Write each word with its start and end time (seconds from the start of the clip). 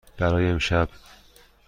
برای 0.17 0.49
امشب. 0.49 0.89